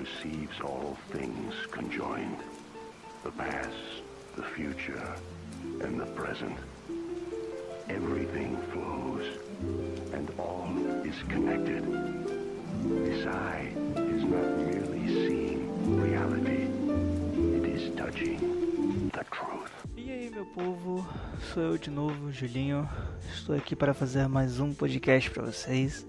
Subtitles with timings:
[0.00, 2.38] perceives all things conjoined.
[3.22, 4.02] The past,
[4.34, 5.14] the future,
[5.82, 6.56] and the present.
[7.90, 9.26] Everything flows,
[10.14, 10.70] and all
[11.04, 11.84] is connected.
[13.04, 13.72] This eye
[14.14, 15.60] is not merely seeing
[16.00, 16.62] reality,
[17.56, 19.70] it is touching the truth.
[19.98, 21.06] E aí, meu povo,
[21.52, 22.88] sou eu de novo, Julinho.
[23.34, 26.06] Estou aqui para fazer mais um podcast para vocês.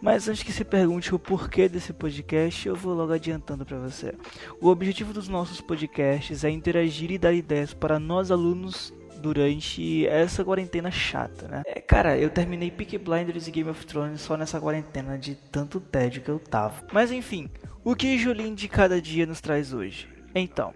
[0.00, 4.14] Mas antes que se pergunte o porquê desse podcast, eu vou logo adiantando para você.
[4.60, 10.44] O objetivo dos nossos podcasts é interagir e dar ideias para nós alunos durante essa
[10.44, 11.62] quarentena chata, né?
[11.66, 15.80] É, cara, eu terminei Peaky Blinders e Game of Thrones só nessa quarentena de tanto
[15.80, 16.84] tédio que eu tava.
[16.92, 17.50] Mas enfim,
[17.84, 20.08] o que Julinho de cada dia nos traz hoje?
[20.34, 20.72] Então,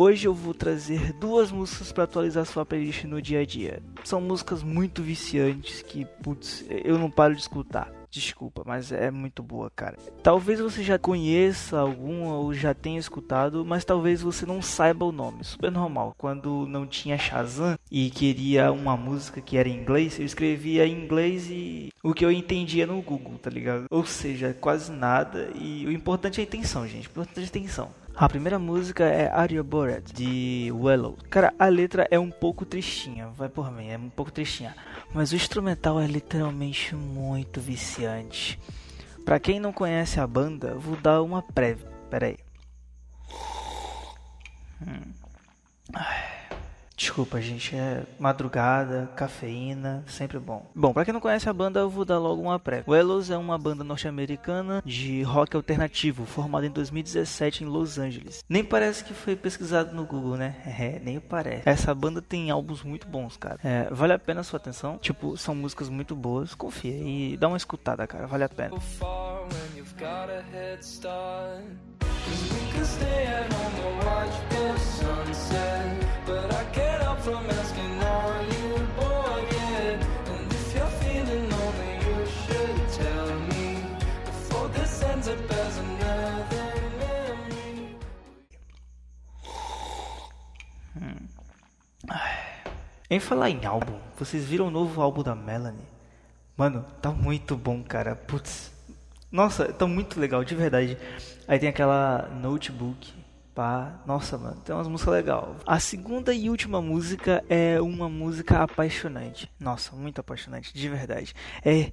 [0.00, 3.82] Hoje eu vou trazer duas músicas para atualizar sua playlist no dia a dia.
[4.04, 7.97] São músicas muito viciantes que, putz, eu não paro de escutar.
[8.10, 9.96] Desculpa, mas é muito boa, cara.
[10.22, 15.12] Talvez você já conheça alguma ou já tenha escutado, mas talvez você não saiba o
[15.12, 15.44] nome.
[15.44, 16.14] Super normal.
[16.16, 21.04] Quando não tinha Shazam e queria uma música que era em inglês, eu escrevia em
[21.04, 23.84] inglês e o que eu entendia no Google, tá ligado?
[23.90, 25.50] Ou seja, quase nada.
[25.54, 27.08] E o importante é a intenção, gente.
[27.08, 27.90] O importante é a intenção.
[28.20, 31.16] A primeira música é You Bored, de Willow.
[31.30, 34.74] Cara, a letra é um pouco tristinha, vai por mim, é um pouco tristinha.
[35.14, 38.58] Mas o instrumental é literalmente muito viciante.
[39.24, 41.86] Pra quem não conhece a banda, vou dar uma prévia.
[42.10, 42.38] Pera aí.
[44.82, 45.12] Hum.
[45.94, 46.27] Ai.
[46.98, 50.66] Desculpa, gente, é madrugada, cafeína, sempre bom.
[50.74, 52.82] Bom, para quem não conhece a banda, eu vou dar logo uma pré.
[52.88, 58.44] Wellos é uma banda norte-americana de rock alternativo, formada em 2017 em Los Angeles.
[58.48, 60.56] Nem parece que foi pesquisado no Google, né?
[60.78, 61.68] É, nem parece.
[61.68, 63.58] Essa banda tem álbuns muito bons, cara.
[63.64, 64.96] É, vale a pena a sua atenção.
[64.98, 66.54] Tipo, são músicas muito boas.
[66.54, 68.26] Confia e dá uma escutada, cara.
[68.26, 68.76] Vale a pena.
[93.10, 95.88] Em falar em álbum, vocês viram o novo álbum da Melanie?
[96.54, 98.14] Mano, tá muito bom, cara.
[98.14, 98.70] Putz.
[99.32, 100.98] Nossa, tá muito legal, de verdade.
[101.48, 103.14] Aí tem aquela notebook.
[103.58, 104.00] Pá.
[104.06, 105.56] Nossa, mano, tem umas músicas legais.
[105.66, 109.50] A segunda e última música é uma música apaixonante.
[109.58, 111.34] Nossa, muito apaixonante, de verdade.
[111.64, 111.90] É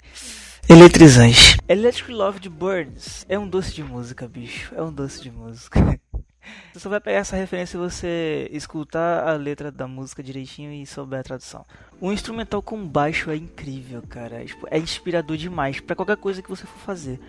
[0.69, 1.57] eletrizante.
[1.67, 4.75] Electric Love de Burns é um doce de música, bicho.
[4.75, 5.79] É um doce de música.
[6.71, 10.85] Você só vai pegar essa referência se você escutar a letra da música direitinho e
[10.85, 11.65] souber a tradução.
[11.99, 14.43] O instrumental com baixo é incrível, cara.
[14.43, 17.19] É, tipo, é inspirador demais para qualquer coisa que você for fazer.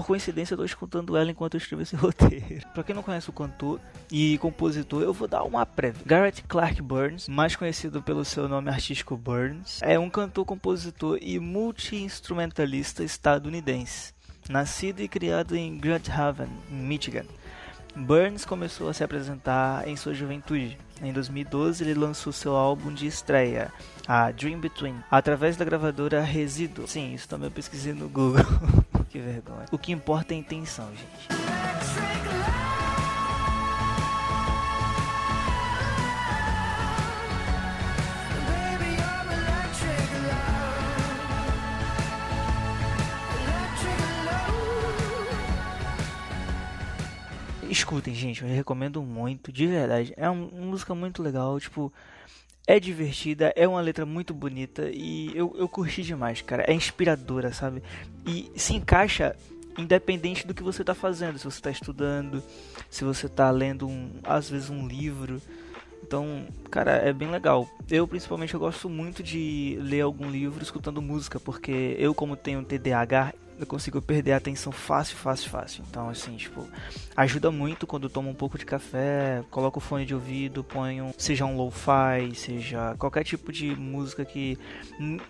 [0.00, 2.66] Por coincidência, eu tô escutando ela enquanto eu escrevo esse roteiro.
[2.72, 3.78] Pra quem não conhece o cantor
[4.10, 6.00] e compositor, eu vou dar uma prévia.
[6.06, 11.38] Garrett Clark Burns, mais conhecido pelo seu nome artístico Burns, é um cantor, compositor e
[11.38, 14.14] multi-instrumentalista estadunidense.
[14.48, 17.26] Nascido e criado em Grand Haven, Michigan.
[17.94, 20.78] Burns começou a se apresentar em sua juventude.
[21.02, 23.70] Em 2012, ele lançou seu álbum de estreia,
[24.08, 26.88] a Dream Between, através da gravadora Residual.
[26.88, 28.40] Sim, isso também eu pesquisei no Google.
[29.10, 29.66] que vergonha.
[29.72, 31.28] O que importa é a intenção, gente.
[47.68, 50.12] Escutem, gente, eu recomendo muito, de verdade.
[50.16, 51.92] É uma música muito legal, tipo,
[52.70, 56.62] é divertida, é uma letra muito bonita e eu, eu curti demais, cara.
[56.68, 57.82] É inspiradora, sabe?
[58.24, 59.34] E se encaixa
[59.76, 62.40] independente do que você está fazendo, se você está estudando,
[62.88, 65.42] se você está lendo um, às vezes um livro.
[66.04, 67.68] Então, cara, é bem legal.
[67.90, 72.62] Eu principalmente eu gosto muito de ler algum livro escutando música, porque eu como tenho
[72.62, 75.84] TDAH, eu consigo perder a atenção fácil, fácil, fácil.
[75.88, 76.66] Então, assim, tipo,
[77.16, 81.14] ajuda muito quando eu tomo um pouco de café, coloco o fone de ouvido, ponho,
[81.18, 84.58] seja um lo-fi, seja qualquer tipo de música que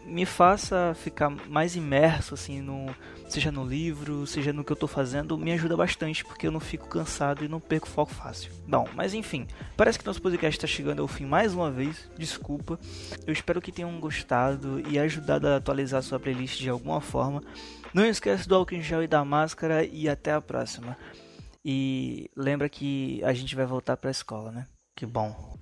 [0.06, 2.94] me faça ficar mais imerso, assim, no,
[3.28, 6.60] seja no livro, seja no que eu tô fazendo, me ajuda bastante, porque eu não
[6.60, 8.50] fico cansado e não perco foco fácil.
[8.66, 9.46] Bom, mas enfim,
[9.76, 12.78] parece que nosso podcast está chegando ao fim mais uma vez, desculpa.
[13.26, 17.42] Eu espero que tenham gostado e ajudado a atualizar sua playlist de alguma forma.
[17.92, 20.96] Não esquece do álcool em gel e da máscara e até a próxima.
[21.64, 24.66] E lembra que a gente vai voltar para a escola, né?
[24.94, 25.58] Que bom.